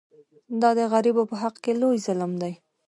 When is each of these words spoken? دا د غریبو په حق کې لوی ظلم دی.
دا 0.61 0.69
د 0.77 0.81
غریبو 0.91 1.23
په 1.31 1.35
حق 1.41 1.55
کې 1.63 1.71
لوی 1.81 1.97
ظلم 2.05 2.31
دی. 2.41 2.53